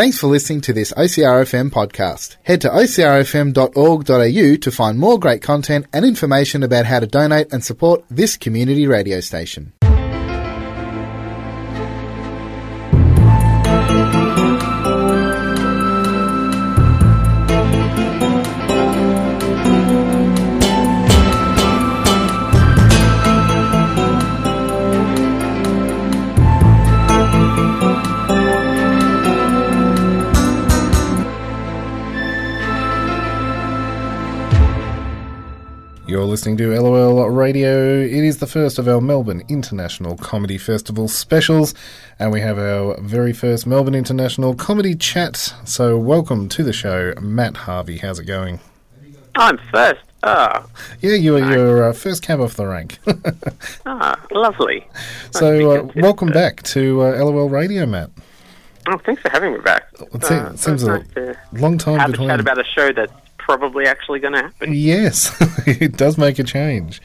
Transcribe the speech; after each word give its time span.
Thanks 0.00 0.18
for 0.18 0.28
listening 0.28 0.62
to 0.62 0.72
this 0.72 0.94
OCRFM 0.94 1.68
podcast. 1.68 2.36
Head 2.44 2.62
to 2.62 2.70
ocrfm.org.au 2.70 4.56
to 4.56 4.70
find 4.70 4.98
more 4.98 5.18
great 5.18 5.42
content 5.42 5.84
and 5.92 6.06
information 6.06 6.62
about 6.62 6.86
how 6.86 7.00
to 7.00 7.06
donate 7.06 7.52
and 7.52 7.62
support 7.62 8.02
this 8.08 8.38
community 8.38 8.86
radio 8.86 9.20
station. 9.20 9.74
You're 36.10 36.24
listening 36.24 36.56
to 36.56 36.74
LOL 36.80 37.30
Radio. 37.30 38.00
It 38.00 38.10
is 38.24 38.38
the 38.38 38.46
first 38.48 38.80
of 38.80 38.88
our 38.88 39.00
Melbourne 39.00 39.44
International 39.48 40.16
Comedy 40.16 40.58
Festival 40.58 41.06
specials, 41.06 41.72
and 42.18 42.32
we 42.32 42.40
have 42.40 42.58
our 42.58 43.00
very 43.00 43.32
first 43.32 43.64
Melbourne 43.64 43.94
International 43.94 44.56
Comedy 44.56 44.96
Chat. 44.96 45.36
So, 45.64 45.96
welcome 45.96 46.48
to 46.48 46.64
the 46.64 46.72
show, 46.72 47.14
Matt 47.20 47.56
Harvey. 47.58 47.98
How's 47.98 48.18
it 48.18 48.24
going? 48.24 48.58
I'm 49.36 49.56
first. 49.72 50.00
Ah, 50.24 50.66
Yeah, 51.00 51.14
you 51.14 51.36
are 51.36 51.52
your 51.54 51.84
uh, 51.90 51.92
first 51.92 52.24
cab 52.24 52.40
off 52.40 52.54
the 52.54 52.66
rank. 52.66 52.98
ah, 53.86 54.20
lovely. 54.32 54.84
so, 55.30 55.70
uh, 55.70 55.82
Nice 55.82 55.94
welcome 55.94 56.30
back 56.30 56.64
to 56.64 57.02
uh, 57.02 57.24
LOL 57.24 57.48
Radio, 57.48 57.86
Matt. 57.86 58.10
Oh, 58.88 58.98
thanks 59.06 59.22
for 59.22 59.28
having 59.30 59.52
me 59.52 59.60
back. 59.60 59.84
It 60.12 60.24
se- 60.24 60.38
Uh, 60.38 60.56
seems 60.56 60.82
it's 60.82 61.16
a 61.16 61.20
nice 61.20 61.36
long 61.52 61.78
time 61.78 62.00
have 62.00 62.08
a 62.08 62.12
between. 62.12 62.28
chat 62.30 62.40
about 62.40 62.58
a 62.58 62.64
show 62.64 62.92
that's 62.92 63.12
probably 63.44 63.86
actually 63.86 64.20
going 64.20 64.34
to 64.34 64.42
happen. 64.42 64.72
Yes, 64.74 65.34
it 65.66 65.96
does 65.96 66.16
make 66.18 66.38
a 66.38 66.44
change 66.44 67.00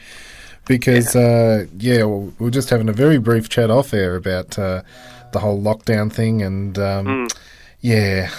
because 0.66 1.14
uh, 1.16 1.66
yeah, 1.78 2.04
well, 2.04 2.20
we 2.20 2.32
we're 2.46 2.50
just 2.50 2.70
having 2.70 2.88
a 2.88 2.92
very 2.92 3.18
brief 3.18 3.48
chat 3.48 3.70
off 3.70 3.92
air 3.94 4.16
about 4.16 4.58
uh, 4.58 4.82
the 5.32 5.38
whole 5.40 5.60
lockdown 5.60 6.12
thing, 6.12 6.42
and 6.42 6.78
um, 6.78 7.06
Mm. 7.06 7.36
yeah, 7.80 8.30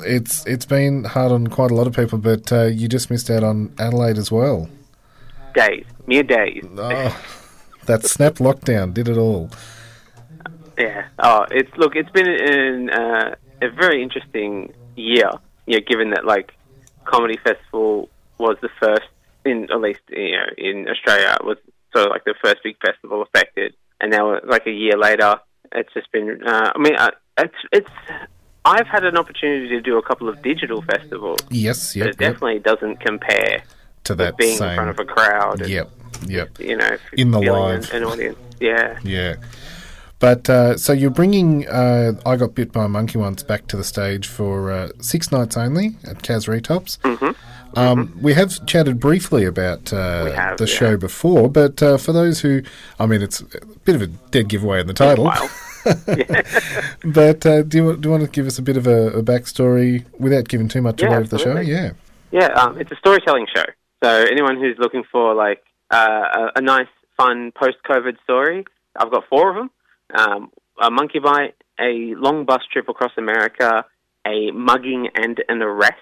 it's 0.00 0.44
it's 0.46 0.66
been 0.66 1.04
hard 1.04 1.32
on 1.32 1.46
quite 1.48 1.70
a 1.70 1.74
lot 1.74 1.86
of 1.86 1.94
people. 1.94 2.18
But 2.18 2.52
uh, 2.52 2.64
you 2.64 2.88
just 2.88 3.10
missed 3.10 3.30
out 3.30 3.42
on 3.44 3.72
Adelaide 3.78 4.18
as 4.18 4.30
well. 4.32 4.68
Days, 5.54 5.84
mere 6.06 6.22
days. 6.22 6.64
Oh, 6.78 7.20
that 7.86 8.04
snap 8.04 8.34
lockdown 8.34 8.94
did 8.94 9.08
it 9.08 9.16
all. 9.18 9.50
Yeah. 10.78 11.06
Oh, 11.18 11.44
it's 11.50 11.70
look. 11.76 11.96
It's 11.96 12.10
been 12.10 12.28
an, 12.28 12.90
uh, 12.90 13.34
a 13.60 13.68
very 13.70 14.02
interesting 14.02 14.72
year. 14.96 15.30
You 15.66 15.76
know, 15.78 15.84
given 15.86 16.10
that 16.10 16.24
like 16.24 16.52
comedy 17.04 17.38
festival 17.42 18.08
was 18.38 18.56
the 18.62 18.70
first 18.80 19.08
in 19.44 19.68
at 19.70 19.80
least 19.80 20.00
you 20.08 20.32
know 20.32 20.46
in 20.58 20.86
Australia 20.88 21.36
was 21.42 21.56
sort 21.94 22.06
of 22.06 22.12
like 22.12 22.24
the 22.24 22.34
first 22.42 22.58
big 22.62 22.76
festival 22.84 23.22
affected, 23.22 23.74
and 24.00 24.10
now 24.10 24.38
like 24.46 24.66
a 24.66 24.70
year 24.70 24.96
later, 24.96 25.36
it's 25.72 25.92
just 25.94 26.10
been. 26.12 26.40
Uh, 26.46 26.72
I 26.74 26.78
mean, 26.78 26.96
uh, 26.96 27.10
it's 27.38 27.54
it's. 27.72 27.90
I've 28.64 28.86
had 28.86 29.04
an 29.04 29.16
opportunity 29.16 29.68
to 29.68 29.80
do 29.80 29.96
a 29.96 30.02
couple 30.02 30.28
of 30.28 30.42
digital 30.42 30.82
festivals. 30.82 31.38
Yes, 31.50 31.94
but 31.94 31.96
yep, 31.96 32.06
it 32.06 32.08
yep. 32.20 32.32
definitely 32.34 32.58
doesn't 32.58 33.00
compare 33.00 33.62
To 34.04 34.14
that 34.16 34.36
being 34.36 34.58
same. 34.58 34.68
in 34.70 34.74
front 34.76 34.90
of 34.90 34.98
a 34.98 35.04
crowd. 35.06 35.62
And, 35.62 35.70
Yep, 35.70 35.90
yep. 36.26 36.58
You 36.58 36.76
know, 36.76 36.96
In 37.14 37.30
the 37.30 37.40
live. 37.40 37.90
An, 37.90 38.02
an 38.02 38.04
audience. 38.04 38.38
Yeah. 38.60 38.98
Yeah. 39.02 39.36
But 40.20 40.48
uh, 40.50 40.76
so 40.76 40.92
you're 40.92 41.10
bringing 41.10 41.66
uh, 41.66 42.12
I 42.26 42.36
Got 42.36 42.54
Bit 42.54 42.72
by 42.72 42.84
a 42.84 42.88
Monkey 42.88 43.18
once 43.18 43.42
back 43.42 43.66
to 43.68 43.76
the 43.76 43.84
stage 43.84 44.28
for 44.28 44.70
uh, 44.70 44.90
six 45.00 45.32
nights 45.32 45.56
only 45.56 45.96
at 46.04 46.18
Kaz 46.18 46.46
Retops. 46.46 46.98
Mm-hmm. 46.98 47.78
Um, 47.78 48.18
we 48.20 48.34
have 48.34 48.66
chatted 48.66 49.00
briefly 49.00 49.44
about 49.44 49.92
uh, 49.92 50.30
have, 50.32 50.58
the 50.58 50.66
yeah. 50.66 50.74
show 50.74 50.96
before, 50.96 51.48
but 51.48 51.82
uh, 51.82 51.96
for 51.96 52.12
those 52.12 52.40
who, 52.40 52.62
I 52.98 53.06
mean, 53.06 53.22
it's 53.22 53.40
a 53.40 53.46
bit 53.84 53.94
of 53.94 54.02
a 54.02 54.08
dead 54.08 54.48
giveaway 54.48 54.80
in 54.80 54.86
the 54.86 54.94
title. 54.94 55.32
But 57.04 57.46
uh, 57.46 57.62
do, 57.62 57.78
you, 57.78 57.96
do 57.96 58.08
you 58.08 58.10
want 58.10 58.24
to 58.24 58.30
give 58.30 58.46
us 58.46 58.58
a 58.58 58.62
bit 58.62 58.76
of 58.76 58.86
a, 58.86 59.08
a 59.12 59.22
backstory 59.22 60.04
without 60.18 60.48
giving 60.48 60.68
too 60.68 60.82
much 60.82 61.00
Yeah, 61.00 61.08
away 61.08 61.16
of 61.18 61.30
the 61.30 61.38
show? 61.38 61.58
Yeah. 61.58 61.92
Yeah, 62.30 62.48
um, 62.48 62.78
it's 62.78 62.92
a 62.92 62.96
storytelling 62.96 63.46
show. 63.54 63.64
So 64.04 64.10
anyone 64.10 64.56
who's 64.56 64.76
looking 64.78 65.04
for 65.10 65.34
like 65.34 65.62
uh, 65.90 66.50
a, 66.54 66.58
a 66.58 66.60
nice, 66.60 66.88
fun 67.16 67.52
post-COVID 67.58 68.22
story, 68.22 68.64
I've 68.96 69.10
got 69.10 69.24
four 69.28 69.50
of 69.50 69.56
them: 69.56 69.70
um, 70.14 70.50
a 70.80 70.90
monkey 70.90 71.18
bite, 71.18 71.54
a 71.78 72.14
long 72.16 72.44
bus 72.44 72.62
trip 72.72 72.88
across 72.88 73.12
America, 73.16 73.84
a 74.26 74.50
mugging, 74.52 75.08
and 75.14 75.42
an 75.48 75.62
arrest. 75.62 75.96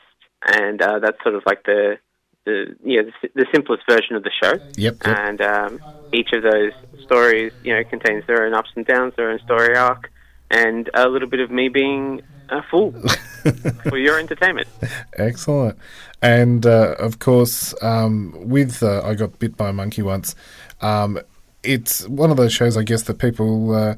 And 0.47 0.81
uh, 0.81 1.01
that's 1.01 1.23
sort 1.23 1.35
of 1.35 1.43
like 1.47 1.65
the 1.65 1.99
the 2.45 2.77
you 2.83 3.03
know, 3.03 3.11
the, 3.23 3.29
the 3.35 3.47
simplest 3.53 3.83
version 3.89 4.17
of 4.17 4.23
the 4.23 4.31
show. 4.43 4.53
Yep. 4.77 4.77
yep. 4.77 4.97
And 5.05 5.41
um, 5.41 5.81
each 6.13 6.31
of 6.33 6.43
those 6.43 6.73
stories, 7.03 7.53
you 7.63 7.75
know, 7.75 7.83
contains 7.85 8.25
their 8.27 8.45
own 8.45 8.55
ups 8.55 8.71
and 8.77 8.87
downs, 8.87 9.15
their 9.17 9.31
own 9.31 9.41
story 9.41 9.77
arc, 9.77 10.11
and 10.51 10.91
a 10.95 11.09
little 11.09 11.29
bit 11.29 11.41
of 11.41 11.51
me 11.51 11.69
being 11.69 12.23
a 12.51 12.63
fool 12.71 12.93
for 13.89 13.99
your 13.99 14.19
entertainment. 14.19 14.69
Excellent. 15.15 15.79
And 16.23 16.65
uh, 16.67 16.95
of 16.99 17.19
course, 17.19 17.75
um, 17.83 18.35
with 18.37 18.83
uh, 18.83 19.03
I 19.05 19.15
Got 19.15 19.39
Bit 19.39 19.57
by 19.57 19.71
a 19.71 19.73
Monkey 19.73 20.03
Once, 20.03 20.35
um, 20.81 21.21
it's 21.69 22.09
one 22.09 22.31
of 22.31 22.37
those 22.37 22.53
shows, 22.53 22.77
I 22.77 22.83
guess, 22.83 23.03
that 23.03 23.19
people, 23.19 23.75
uh, 23.75 23.95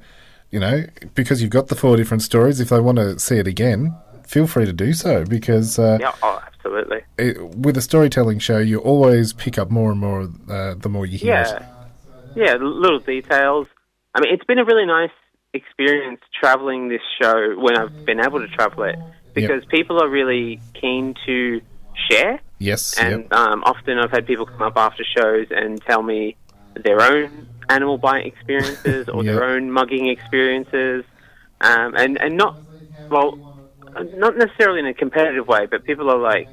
you 0.51 0.59
know, 0.61 0.85
because 1.15 1.41
you've 1.41 1.51
got 1.51 1.69
the 1.69 1.77
four 1.77 1.97
different 1.97 2.23
stories, 2.23 2.59
if 2.61 2.69
they 2.71 2.81
want 2.81 2.99
to 2.99 3.19
see 3.19 3.37
it 3.39 3.47
again, 3.47 3.95
feel 4.27 4.47
free 4.47 4.65
to 4.67 4.73
do 4.73 4.93
so 4.93 5.25
because 5.25 5.79
uh, 5.79 5.99
Yeah, 6.01 6.13
oh, 6.23 6.43
absolutely. 6.47 7.01
it, 7.19 7.41
with 7.57 7.77
a 7.77 7.83
storytelling 7.83 8.39
show, 8.41 8.59
you 8.59 8.79
always 8.79 9.33
pick 9.33 9.59
up 9.59 9.71
more 9.71 9.91
and 9.93 10.01
more 10.01 10.29
uh, 10.49 10.75
the 10.75 10.89
more 10.89 11.07
you 11.07 11.19
hear 11.19 11.35
it. 11.37 11.63
Yeah, 12.35 12.47
yeah, 12.47 12.55
little 12.61 12.99
details. 13.01 13.67
I 14.15 14.21
mean, 14.21 14.35
it's 14.35 14.45
been 14.45 14.59
a 14.59 14.65
really 14.65 14.87
nice 14.87 15.11
experience 15.53 16.21
traveling 16.41 16.89
this 16.89 17.03
show 17.21 17.55
when 17.59 17.77
I've 17.77 18.05
been 18.05 18.21
able 18.21 18.41
to 18.41 18.49
travel 18.49 18.85
it 18.85 18.97
because 19.35 19.65
people 19.67 20.01
are 20.03 20.09
really 20.09 20.61
keen 20.81 21.15
to 21.27 21.61
share, 22.11 22.41
Yes. 22.59 22.99
and 22.99 23.23
yep. 23.23 23.33
um, 23.33 23.63
often 23.65 23.99
I've 23.99 24.11
had 24.11 24.27
people 24.27 24.47
come 24.47 24.63
up 24.63 24.77
after 24.77 25.05
shows 25.17 25.47
and 25.51 25.81
tell 25.83 26.03
me 26.03 26.37
their 26.85 27.01
own 27.03 27.49
animal 27.71 27.99
bite 27.99 28.27
experiences 28.27 29.09
or 29.13 29.23
Yeah. 29.25 29.33
their 29.33 29.45
own 29.45 29.71
mugging 29.71 30.09
experiences, 30.09 31.05
um, 31.61 31.95
and 31.97 32.21
and 32.21 32.37
not 32.37 32.57
well, 33.11 33.39
not 33.99 34.37
necessarily 34.37 34.81
in 34.81 34.87
a 34.87 34.95
competitive 34.95 35.47
way, 35.49 35.67
but 35.71 35.85
people 35.85 36.11
are 36.11 36.19
like, 36.19 36.49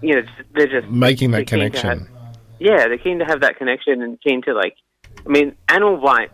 you 0.00 0.14
know, 0.14 0.22
they're 0.54 0.66
just 0.68 0.88
Making 0.88 1.30
that 1.32 1.38
they're 1.38 1.44
keen 1.58 1.70
to 1.72 1.80
connection. 1.80 1.98
have- 2.00 2.08
yeah, 2.58 2.86
they're 2.88 2.98
keen 2.98 3.18
to 3.20 3.24
have 3.24 3.40
that 3.40 3.56
connection 3.56 4.02
and 4.02 4.20
keen 4.20 4.42
to 4.42 4.52
like. 4.54 4.74
I 5.26 5.30
mean, 5.30 5.56
animal 5.68 5.96
bites. 5.98 6.32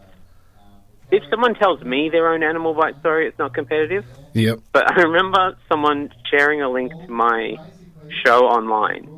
If 1.10 1.22
someone 1.30 1.54
tells 1.54 1.80
me 1.82 2.08
their 2.10 2.28
own 2.32 2.42
animal 2.42 2.74
bite 2.74 2.98
story, 2.98 3.26
it's 3.28 3.38
not 3.38 3.54
competitive. 3.54 4.04
Yep. 4.34 4.58
But 4.72 4.90
I 4.92 5.02
remember 5.02 5.56
someone 5.70 6.10
sharing 6.30 6.60
a 6.62 6.68
link 6.70 6.92
to 7.06 7.12
my 7.12 7.58
show 8.24 8.40
online, 8.46 9.08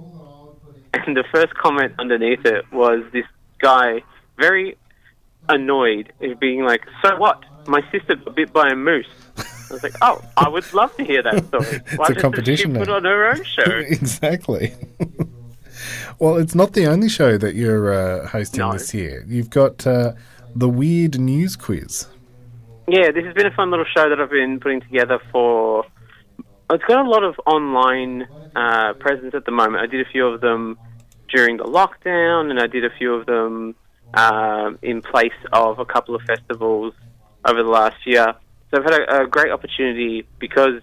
and 0.95 1.17
the 1.17 1.25
first 1.35 1.55
comment 1.55 1.93
underneath 1.99 2.45
it 2.45 2.65
was 2.73 3.03
this 3.13 3.25
guy 3.61 4.03
very 4.39 4.77
annoyed, 5.49 6.13
is 6.21 6.37
being 6.39 6.65
like, 6.65 6.83
"So 7.05 7.17
what? 7.17 7.43
My 7.67 7.83
sister 7.93 8.17
got 8.17 8.35
bit 8.37 8.53
by 8.53 8.69
a 8.71 8.75
moose." 8.77 9.07
I 9.37 9.73
was 9.75 9.83
like, 9.83 9.95
"Oh, 10.03 10.23
I 10.37 10.49
would 10.49 10.73
love 10.73 10.97
to 10.97 11.05
hear 11.05 11.23
that 11.23 11.45
story. 11.49 11.81
Why 11.97 12.07
a 12.09 12.15
competition 12.15 12.73
she 12.75 12.79
put 12.79 12.89
on 12.89 13.05
her 13.05 13.31
own 13.31 13.45
show?" 13.45 13.63
exactly. 13.89 14.75
well, 16.19 16.37
it's 16.37 16.55
not 16.55 16.73
the 16.73 16.87
only 16.87 17.09
show 17.09 17.37
that 17.39 17.55
you're 17.55 17.93
uh, 17.93 18.29
hosting 18.29 18.61
No. 18.61 18.73
this 18.73 18.93
year. 18.95 19.25
You've 19.27 19.51
got 19.51 19.87
uh, 19.87 20.13
the 20.55 20.69
Weird 20.69 21.19
News 21.19 21.57
Quiz. 21.57 22.07
Yeah, 22.87 23.11
this 23.11 23.25
has 23.25 23.35
been 23.35 23.47
a 23.47 23.51
fun 23.55 23.71
little 23.71 23.85
show 23.95 24.09
that 24.09 24.19
I've 24.19 24.31
been 24.31 24.61
putting 24.61 24.81
together 24.81 25.21
for. 25.31 25.85
It's 26.71 26.85
got 26.85 27.05
a 27.05 27.09
lot 27.09 27.23
of 27.23 27.39
online 27.47 28.27
uh, 28.57 28.95
presence 28.95 29.35
at 29.35 29.45
the 29.45 29.51
moment. 29.53 29.83
I 29.83 29.87
did 29.87 30.07
a 30.07 30.11
few 30.11 30.27
of 30.27 30.41
them 30.41 30.79
during 31.35 31.59
the 31.59 31.65
lockdown, 31.65 32.51
and 32.51 32.59
I 32.59 32.67
did 32.67 32.85
a 32.85 32.91
few 32.91 33.15
of 33.15 33.27
them 33.27 33.75
um, 34.15 34.79
in 34.83 35.03
place 35.03 35.33
of 35.53 35.79
a 35.79 35.85
couple 35.85 36.15
of 36.15 36.23
festivals 36.23 36.95
over 37.45 37.63
the 37.63 37.69
last 37.69 37.97
year. 38.07 38.35
So 38.71 38.79
I've 38.79 38.85
had 38.85 38.95
a, 39.03 39.23
a 39.23 39.27
great 39.27 39.51
opportunity 39.53 40.27
because 40.39 40.81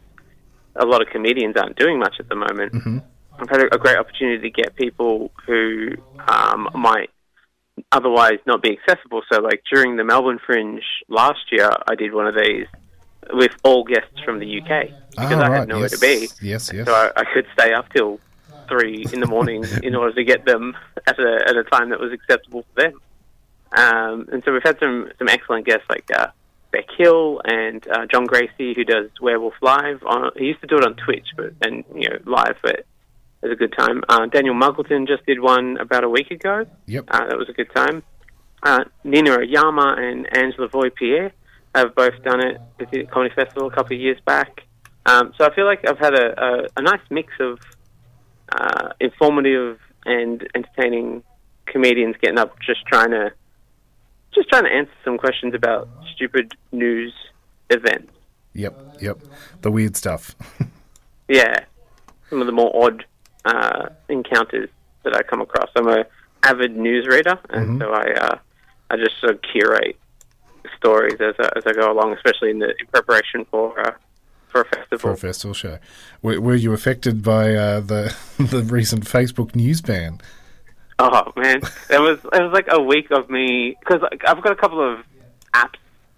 a 0.76 0.86
lot 0.86 1.02
of 1.02 1.10
comedians 1.10 1.56
aren't 1.58 1.78
doing 1.78 2.00
much 2.00 2.16
at 2.20 2.28
the 2.30 2.36
moment. 2.36 2.74
Mhm. 2.74 3.04
I've 3.38 3.50
had 3.50 3.62
a, 3.62 3.76
a 3.76 3.78
great 3.78 3.98
opportunity 3.98 4.50
to 4.50 4.50
get 4.50 4.76
people 4.76 5.32
who 5.46 5.90
um, 6.28 6.70
might 6.74 7.10
otherwise 7.92 8.40
not 8.46 8.62
be 8.62 8.78
accessible. 8.78 9.22
So, 9.32 9.42
like 9.42 9.62
during 9.72 9.98
the 9.98 10.04
Melbourne 10.04 10.40
Fringe 10.46 10.82
last 11.10 11.52
year, 11.52 11.70
I 11.88 11.96
did 11.96 12.14
one 12.14 12.28
of 12.28 12.36
these 12.36 12.68
with 13.34 13.52
all 13.64 13.84
guests 13.84 14.20
from 14.24 14.40
the 14.40 14.60
UK 14.62 14.90
because 15.12 15.32
Ah, 15.34 15.42
I 15.42 15.50
right, 15.50 15.60
had 15.60 15.68
nowhere 15.68 15.84
yes. 15.84 15.92
to 15.92 16.00
be. 16.00 16.30
Yes, 16.48 16.72
yes. 16.74 16.86
So 16.86 16.94
I, 16.94 17.12
I 17.20 17.24
could 17.34 17.46
stay 17.60 17.74
up 17.74 17.92
till 17.92 18.20
three 18.70 19.06
in 19.12 19.20
the 19.20 19.28
morning 19.28 19.64
in 19.84 19.96
order 19.96 20.14
to 20.14 20.24
get 20.24 20.46
them 20.46 20.76
at 21.08 21.20
a 21.20 21.44
at 21.48 21.56
a 21.58 21.64
time 21.66 21.90
that 21.90 22.00
was 22.00 22.12
acceptable 22.14 22.64
for 22.74 22.82
them. 22.84 23.00
Um, 23.76 24.28
and 24.32 24.44
so 24.46 24.54
we've 24.54 24.64
had 24.64 24.80
some 24.80 25.10
some 25.18 25.28
excellent 25.28 25.66
guests 25.66 25.86
like 25.90 26.10
uh, 26.16 26.28
Bec 26.72 26.86
Hill 26.98 27.42
and 27.46 27.86
uh, 27.88 28.06
John 28.12 28.26
Gracie, 28.26 28.74
who 28.74 28.84
does 28.84 29.10
Werewolf 29.22 29.56
Live. 29.62 30.04
On, 30.04 30.32
he 30.38 30.46
used 30.46 30.62
to 30.62 30.68
do 30.68 30.78
it 30.78 30.86
on 30.86 30.96
Twitch, 30.96 31.28
but 31.36 31.54
and 31.62 31.84
you 31.94 32.10
know 32.10 32.18
live, 32.26 32.58
but 32.62 32.80
it 32.80 32.86
was 33.42 33.52
a 33.52 33.56
good 33.56 33.74
time. 33.78 34.04
Uh, 34.10 34.26
Daniel 34.28 34.56
Muggleton 34.56 35.08
just 35.08 35.26
did 35.26 35.40
one 35.40 35.78
about 35.78 36.04
a 36.04 36.10
week 36.10 36.32
ago. 36.32 36.66
Yep. 36.88 37.06
Uh, 37.08 37.28
that 37.28 37.38
was 37.38 37.50
a 37.50 37.54
good 37.54 37.74
time. 37.76 38.04
Uh, 38.64 38.86
Nina 39.04 39.38
Oyama 39.38 39.96
and 40.00 40.28
Angela 40.36 40.68
Voy 40.68 40.90
Pierre 40.90 41.32
have 41.76 41.94
both 41.94 42.24
done 42.24 42.46
it 42.46 42.60
at 42.80 42.90
the 42.92 43.06
Comedy 43.06 43.34
Festival 43.36 43.68
a 43.68 43.72
couple 43.72 43.96
of 43.96 44.02
years 44.02 44.18
back. 44.26 44.62
Um, 45.06 45.34
so 45.38 45.46
I 45.46 45.54
feel 45.54 45.66
like 45.66 45.88
I've 45.88 46.00
had 46.00 46.16
a, 46.16 46.44
a, 46.44 46.68
a 46.78 46.82
nice 46.82 47.02
mix 47.12 47.34
of 47.40 47.60
uh, 48.52 48.90
informative 49.00 49.80
and 50.06 50.48
entertaining 50.56 51.24
comedians 51.68 52.16
getting 52.22 52.40
up, 52.40 52.58
just 52.60 52.86
trying 52.86 53.12
to 53.12 53.32
just 54.36 54.50
trying 54.50 54.66
to 54.66 54.72
answer 54.72 54.92
some 55.04 55.18
questions 55.18 55.54
about 55.56 55.88
stupid 56.14 56.54
news 56.72 57.14
events. 57.70 58.12
Yep, 58.54 58.98
yep. 59.02 59.20
The 59.62 59.72
weird 59.72 59.96
stuff. 59.96 60.36
Yeah, 61.28 61.66
some 62.30 62.40
of 62.40 62.46
the 62.46 62.54
more 62.54 62.72
odd 62.86 63.04
uh, 63.46 63.90
encounters 64.10 64.70
that 65.04 65.16
I 65.16 65.24
come 65.24 65.42
across. 65.42 65.70
I'm 65.76 65.88
a 65.88 66.06
avid 66.44 66.78
news 66.78 67.08
reader, 67.08 67.40
and 67.50 67.82
so 67.82 67.92
I 67.92 68.14
uh, 68.14 68.38
I 68.92 68.98
just 68.98 69.20
sort 69.20 69.34
of 69.34 69.42
curate 69.42 69.98
stories 70.78 71.20
as 71.20 71.36
I, 71.40 71.50
as 71.56 71.64
I 71.66 71.74
go 71.74 71.92
along, 71.92 72.14
especially 72.14 72.52
in 72.52 72.60
the 72.60 72.76
in 72.80 72.86
preparation 72.92 73.46
for 73.50 73.80
uh, 73.80 73.94
for 74.48 74.62
a 74.62 74.66
festival. 74.66 75.00
for 75.00 75.12
a 75.12 75.18
festival 75.18 75.54
show. 75.54 75.80
Were, 76.22 76.40
were 76.40 76.56
you 76.56 76.74
affected 76.74 77.24
by 77.24 77.56
uh, 77.56 77.80
the 77.80 78.16
the 78.38 78.62
recent 78.62 79.06
Facebook 79.06 79.56
news 79.56 79.82
ban? 79.82 80.22
Oh 80.98 81.32
man, 81.36 81.58
it 81.90 82.00
was 82.00 82.20
it 82.34 82.42
was 82.42 82.54
like 82.54 82.68
a 82.72 82.82
week 82.82 83.12
of 83.12 83.30
me 83.30 83.76
because 83.80 84.02
I've 84.26 84.42
got 84.42 84.54
a 84.54 84.56
couple 84.56 84.82
of 84.82 85.00
apps 85.54 85.76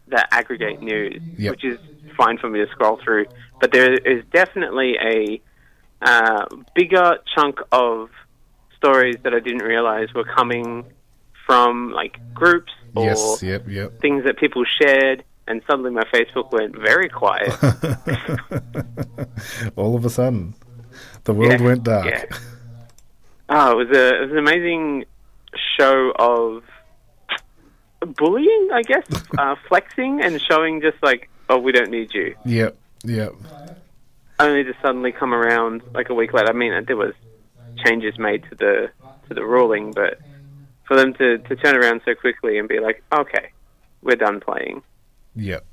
that 0.10 0.28
aggregate 0.32 0.82
news, 0.82 1.22
Yep. 1.38 1.52
which 1.52 1.66
is 1.66 1.80
fine 2.16 2.38
for 2.38 2.50
me 2.50 2.60
to 2.64 2.72
scroll 2.72 3.00
through. 3.04 3.26
But 3.60 3.72
there 3.72 3.94
is 3.94 4.24
definitely 4.32 4.96
a 5.02 5.42
uh, 6.02 6.46
bigger 6.76 7.18
chunk 7.36 7.60
of 7.72 8.10
stories 8.76 9.16
that 9.24 9.34
I 9.34 9.40
didn't 9.40 9.64
realize 9.64 10.14
were 10.14 10.24
coming 10.24 10.86
from 11.48 11.92
like 11.92 12.20
groups 12.36 12.72
or 12.96 13.06
Yes, 13.06 13.42
yep, 13.42 13.68
yep. 13.68 14.00
things 14.00 14.24
that 14.26 14.38
people 14.38 14.64
shared, 14.80 15.24
and 15.48 15.62
suddenly 15.68 15.90
my 15.92 16.04
Facebook 16.14 16.52
went 16.52 16.78
very 16.78 17.10
quiet. 17.10 17.52
All 19.76 19.96
of 19.96 20.06
a 20.06 20.10
sudden, 20.10 20.54
the 21.24 21.34
world 21.34 21.60
Yeah, 21.60 21.66
went 21.66 21.84
dark. 21.84 22.06
yeah. 22.06 22.26
Oh, 23.50 23.72
it 23.72 23.88
was 23.88 23.98
a 23.98 24.16
it 24.16 24.22
was 24.22 24.32
an 24.32 24.38
amazing 24.38 25.06
show 25.80 26.12
of 26.18 26.64
bullying, 28.16 28.70
I 28.74 28.82
guess, 28.82 29.06
uh, 29.38 29.56
flexing 29.68 30.22
and 30.22 30.42
showing 30.42 30.82
just 30.82 31.02
like, 31.02 31.30
oh, 31.50 31.58
we 31.58 31.72
don't 31.72 31.90
need 31.90 32.14
you. 32.14 32.36
Yep, 32.46 32.78
yep. 33.04 33.34
Only 34.40 34.64
to 34.64 34.74
suddenly 34.82 35.12
come 35.12 35.34
around 35.34 35.82
like 35.94 36.10
a 36.10 36.14
week 36.14 36.34
later. 36.34 36.50
I 36.50 36.54
mean, 36.54 36.86
there 36.86 36.98
was 36.98 37.14
changes 37.84 38.18
made 38.20 38.44
to 38.50 38.56
the 38.56 38.90
to 39.28 39.34
the 39.34 39.44
ruling, 39.44 39.92
but 39.94 40.20
for 40.86 40.96
them 40.96 41.14
to 41.16 41.38
to 41.38 41.56
turn 41.56 41.76
around 41.76 42.02
so 42.06 42.14
quickly 42.16 42.58
and 42.58 42.68
be 42.68 42.80
like, 42.80 43.04
okay, 43.14 43.52
we're 44.02 44.16
done 44.16 44.40
playing. 44.40 44.84
Yep. 45.36 45.66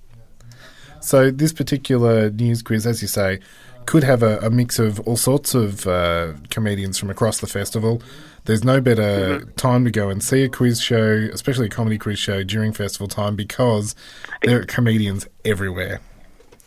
So 1.05 1.31
this 1.31 1.53
particular 1.53 2.31
news 2.31 2.63
quiz, 2.63 2.87
as 2.87 3.03
you 3.03 3.09
say, 3.09 3.41
could 3.85 4.03
have 4.05 4.23
a, 4.23 4.39
a 4.39 4.49
mix 4.49 4.79
of 4.79 5.01
all 5.01 5.19
sorts 5.19 5.55
of 5.55 5.87
uh, 5.87 6.33
comedians 6.49 6.99
from 6.99 7.11
across 7.11 7.41
the 7.41 7.47
festival. 7.47 8.01
There's 8.47 8.65
no 8.65 8.81
better 8.81 9.45
time 9.57 9.85
to 9.85 9.91
go 9.91 10.09
and 10.09 10.23
see 10.23 10.45
a 10.45 10.49
quiz 10.49 10.81
show, 10.81 11.29
especially 11.31 11.67
a 11.67 11.69
comedy 11.69 11.99
quiz 11.99 12.19
show 12.19 12.43
during 12.43 12.73
festival 12.73 13.07
time, 13.07 13.37
because 13.37 13.95
there 14.43 14.61
are 14.61 14.65
comedians 14.65 15.27
everywhere. 15.45 16.01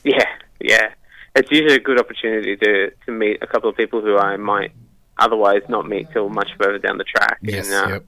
Yeah, 0.03 0.23
yeah. 0.61 0.93
It's 1.35 1.49
usually 1.51 1.75
a 1.75 1.79
good 1.79 1.99
opportunity 1.99 2.55
to 2.57 2.91
to 3.07 3.11
meet 3.11 3.41
a 3.41 3.47
couple 3.47 3.71
of 3.71 3.75
people 3.75 4.01
who 4.01 4.17
I 4.17 4.37
might 4.37 4.71
otherwise 5.17 5.61
not 5.67 5.87
meet 5.87 6.11
till 6.11 6.29
much 6.29 6.49
further 6.59 6.77
down 6.77 6.99
the 6.99 7.05
track. 7.05 7.39
Yes, 7.41 7.71
and, 7.71 7.75
uh, 7.75 7.89
yep. 7.89 8.05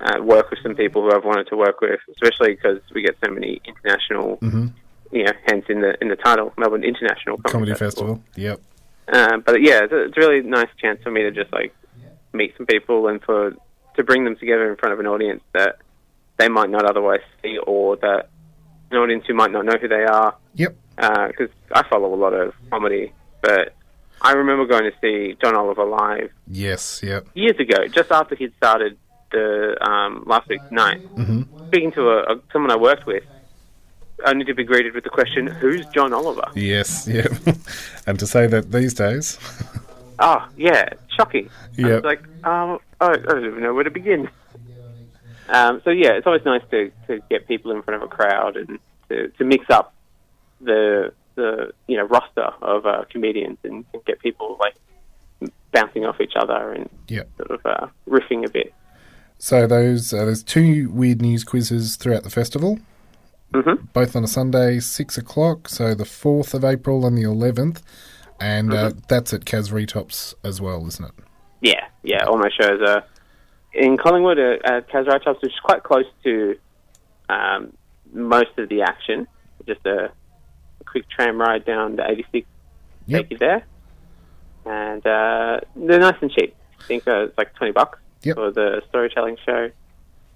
uh, 0.00 0.22
work 0.22 0.50
with 0.50 0.60
some 0.62 0.76
people 0.76 1.02
who 1.02 1.12
I've 1.12 1.24
wanted 1.24 1.48
to 1.48 1.56
work 1.56 1.80
with, 1.80 1.98
especially 2.10 2.54
because 2.54 2.78
we 2.94 3.02
get 3.02 3.16
so 3.24 3.32
many 3.32 3.60
international, 3.64 4.38
you 5.12 5.24
know, 5.24 5.32
hence 5.46 5.64
in 5.68 5.80
the 5.80 5.96
in 6.00 6.08
the 6.08 6.16
title, 6.16 6.52
Melbourne 6.56 6.84
International 6.84 7.36
Comedy, 7.36 7.52
Comedy 7.52 7.74
Festival. 7.74 8.22
Yep. 8.36 8.60
Uh, 9.12 9.36
but 9.38 9.62
yeah, 9.62 9.84
it's 9.84 9.92
a, 9.92 10.04
it's 10.04 10.16
a 10.16 10.20
really 10.20 10.40
nice 10.42 10.68
chance 10.80 11.00
for 11.02 11.10
me 11.10 11.22
to 11.22 11.30
just 11.30 11.52
like 11.52 11.74
meet 12.32 12.54
some 12.56 12.66
people 12.66 13.08
and 13.08 13.22
for 13.22 13.54
to 13.96 14.02
bring 14.02 14.24
them 14.24 14.36
together 14.36 14.70
in 14.70 14.76
front 14.76 14.94
of 14.94 15.00
an 15.00 15.06
audience 15.06 15.42
that 15.52 15.76
they 16.38 16.48
might 16.48 16.70
not 16.70 16.84
otherwise 16.84 17.20
see, 17.42 17.58
or 17.58 17.96
that 17.96 18.28
an 18.90 18.96
audience 18.98 19.24
who 19.26 19.34
might 19.34 19.50
not 19.50 19.64
know 19.64 19.76
who 19.80 19.88
they 19.88 20.04
are. 20.04 20.34
Yep. 20.54 20.76
Because 20.96 21.48
I 21.72 21.82
follow 21.88 22.14
a 22.14 22.16
lot 22.16 22.32
of 22.32 22.54
comedy, 22.70 23.12
but 23.40 23.74
I 24.20 24.32
remember 24.32 24.66
going 24.66 24.84
to 24.84 24.92
see 25.00 25.36
John 25.42 25.54
Oliver 25.56 25.84
live 25.84 26.30
Yes. 26.46 27.02
Yep. 27.02 27.28
years 27.34 27.58
ago, 27.58 27.88
just 27.88 28.10
after 28.10 28.34
he'd 28.34 28.54
started 28.56 28.96
the 29.32 29.76
um, 29.84 30.24
Last 30.26 30.48
Week 30.48 30.66
Tonight. 30.68 31.00
hmm 31.16 31.42
Speaking 31.68 31.92
to 31.92 32.02
a, 32.10 32.34
a, 32.34 32.40
someone 32.52 32.70
I 32.70 32.76
worked 32.76 33.06
with, 33.06 33.24
only 34.24 34.44
to 34.44 34.54
be 34.54 34.64
greeted 34.64 34.94
with 34.94 35.04
the 35.04 35.10
question, 35.10 35.46
"Who's 35.46 35.84
John 35.86 36.12
Oliver?" 36.12 36.44
Yes. 36.54 37.06
Yep. 37.08 37.32
and 38.06 38.18
to 38.18 38.26
say 38.26 38.46
that 38.46 38.72
these 38.72 38.94
days, 38.94 39.38
Oh, 40.18 40.46
yeah, 40.56 40.88
shocking. 41.16 41.48
Yeah, 41.76 41.96
like, 42.04 42.22
oh, 42.44 42.80
oh, 43.00 43.06
I 43.12 43.16
don't 43.16 43.44
even 43.46 43.62
know 43.62 43.74
where 43.74 43.84
to 43.84 43.90
begin. 43.90 44.28
Um, 45.48 45.80
so 45.84 45.90
yeah, 45.90 46.12
it's 46.12 46.26
always 46.26 46.44
nice 46.44 46.62
to, 46.70 46.90
to 47.08 47.20
get 47.28 47.46
people 47.48 47.72
in 47.72 47.82
front 47.82 48.02
of 48.02 48.08
a 48.10 48.10
crowd 48.14 48.56
and 48.56 48.78
to, 49.08 49.28
to 49.28 49.44
mix 49.44 49.66
up 49.70 49.92
the 50.60 51.12
the 51.34 51.72
you 51.88 51.96
know 51.96 52.04
roster 52.04 52.50
of 52.62 52.86
uh, 52.86 53.04
comedians 53.10 53.58
and, 53.64 53.84
and 53.92 54.04
get 54.04 54.20
people 54.20 54.56
like 54.60 54.74
bouncing 55.72 56.04
off 56.04 56.20
each 56.20 56.34
other 56.36 56.72
and 56.72 56.88
Yep. 57.08 57.28
sort 57.38 57.50
of 57.50 57.60
uh, 57.66 57.86
riffing 58.08 58.46
a 58.46 58.50
bit. 58.50 58.72
so 59.38 59.66
those 59.66 60.12
uh, 60.14 60.24
there's 60.24 60.42
two 60.42 60.88
weird 60.90 61.20
news 61.20 61.42
quizzes 61.44 61.96
throughout 61.96 62.22
the 62.22 62.30
festival. 62.30 62.78
Hmm 63.54 63.74
both 63.92 64.16
on 64.16 64.24
a 64.24 64.28
Sunday, 64.28 64.80
six 64.80 65.18
o'clock. 65.18 65.68
So 65.68 65.94
the 65.94 66.04
fourth 66.04 66.54
of 66.54 66.64
April 66.64 67.04
and 67.06 67.16
the 67.16 67.22
eleventh, 67.22 67.82
and 68.40 68.72
uh, 68.72 68.92
that's 69.08 69.32
at 69.34 69.42
Kaz 69.44 69.70
Retops 69.72 70.34
as 70.44 70.60
well, 70.60 70.86
isn't 70.86 71.04
it? 71.04 71.12
Yeah, 71.60 71.86
yeah. 72.02 72.24
All 72.26 72.38
my 72.38 72.50
shows 72.58 72.80
are 72.86 73.04
in 73.74 73.96
Collingwood 73.96 74.38
at, 74.38 74.64
at 74.70 74.88
Kaz 74.90 75.06
Tops, 75.22 75.40
which 75.42 75.52
is 75.52 75.60
quite 75.62 75.82
close 75.82 76.06
to 76.24 76.56
um, 77.28 77.72
most 78.12 78.56
of 78.58 78.68
the 78.68 78.82
action. 78.82 79.26
Just 79.66 79.84
a, 79.86 80.06
a 80.80 80.84
quick 80.84 81.08
tram 81.08 81.38
ride 81.40 81.64
down 81.64 81.96
to 81.98 82.10
86, 82.10 82.46
Yep. 83.06 83.20
take 83.22 83.30
you 83.32 83.38
there. 83.38 83.64
And 84.64 85.06
uh, 85.06 85.60
they're 85.74 85.98
nice 86.00 86.16
and 86.20 86.30
cheap. 86.30 86.54
I 86.80 86.84
think 86.84 87.06
uh, 87.08 87.24
it's 87.24 87.38
like 87.38 87.54
20 87.54 87.72
bucks 87.72 87.98
Yep. 88.22 88.36
for 88.36 88.50
the 88.52 88.82
storytelling 88.88 89.36
show. 89.44 89.70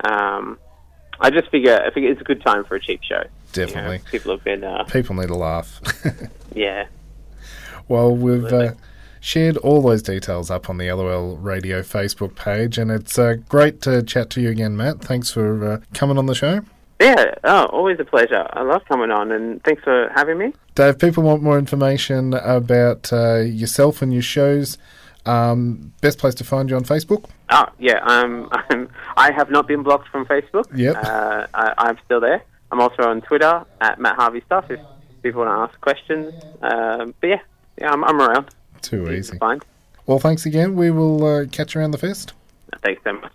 Um, 0.04 0.58
I 1.20 1.30
just 1.30 1.50
figure 1.50 1.80
I 1.80 1.90
figure 1.90 2.10
it's 2.10 2.20
a 2.20 2.24
good 2.24 2.42
time 2.42 2.64
for 2.64 2.76
a 2.76 2.80
cheap 2.80 3.02
show. 3.02 3.16
You 3.16 3.22
know, 3.22 3.66
Definitely. 3.66 4.00
people 4.10 4.32
have 4.32 4.44
been, 4.44 4.64
uh, 4.64 4.84
People 4.84 5.16
need 5.16 5.30
a 5.30 5.36
laugh. 5.36 5.80
yeah. 6.54 6.86
well, 7.88 8.14
we've 8.14 8.44
uh, 8.44 8.72
shared 9.20 9.56
all 9.58 9.82
those 9.82 10.02
details 10.02 10.50
up 10.50 10.68
on 10.68 10.76
the 10.78 10.92
LOL 10.92 11.36
Radio 11.36 11.80
Facebook 11.80 12.34
page, 12.34 12.76
and 12.78 12.90
it's 12.90 13.18
uh, 13.18 13.36
great 13.48 13.80
to 13.82 14.02
chat 14.02 14.30
to 14.30 14.40
you 14.40 14.50
again, 14.50 14.76
Matt. 14.76 15.00
Thanks 15.00 15.30
for 15.30 15.66
uh, 15.66 15.80
coming 15.94 16.18
on 16.18 16.26
the 16.26 16.34
show. 16.34 16.62
Yeah, 17.00 17.34
oh, 17.44 17.66
always 17.66 17.98
a 18.00 18.04
pleasure. 18.04 18.46
I 18.52 18.62
love 18.62 18.82
coming 18.86 19.10
on, 19.10 19.30
and 19.30 19.62
thanks 19.64 19.82
for 19.82 20.10
having 20.14 20.38
me. 20.38 20.54
Dave, 20.74 20.98
people 20.98 21.22
want 21.22 21.42
more 21.42 21.58
information 21.58 22.34
about 22.34 23.12
uh, 23.12 23.38
yourself 23.40 24.00
and 24.00 24.12
your 24.12 24.22
shows. 24.22 24.78
Um, 25.26 25.92
best 26.00 26.18
place 26.18 26.34
to 26.36 26.44
find 26.44 26.70
you 26.70 26.76
on 26.76 26.84
Facebook? 26.84 27.28
Oh 27.50 27.66
yeah, 27.78 27.98
um, 28.04 28.48
I'm, 28.52 28.88
I 29.16 29.32
have 29.32 29.50
not 29.50 29.66
been 29.66 29.82
blocked 29.82 30.08
from 30.08 30.24
Facebook. 30.26 30.64
Yep. 30.74 30.96
Uh, 30.96 31.46
I, 31.54 31.74
I'm 31.78 31.98
still 32.04 32.20
there. 32.20 32.42
I'm 32.72 32.80
also 32.80 33.02
on 33.02 33.20
Twitter 33.22 33.64
at 33.80 34.00
Matt 34.00 34.16
Harvey 34.16 34.42
Stuff 34.46 34.70
if 34.70 34.80
people 35.22 35.44
want 35.44 35.50
to 35.50 35.72
ask 35.72 35.80
questions. 35.80 36.32
Um, 36.62 37.14
but 37.20 37.26
yeah, 37.28 37.40
yeah, 37.78 37.90
I'm, 37.90 38.04
I'm 38.04 38.20
around. 38.20 38.54
Too 38.82 39.04
Easy 39.06 39.18
easy. 39.18 39.32
to 39.32 39.38
find. 39.38 39.64
Well, 40.06 40.18
thanks 40.18 40.46
again. 40.46 40.76
We 40.76 40.90
will 40.90 41.24
uh, 41.24 41.46
catch 41.46 41.74
you 41.74 41.80
around 41.80 41.90
the 41.92 41.98
fest. 41.98 42.32
Thanks 42.82 43.02
so 43.04 43.12
much. 43.14 43.32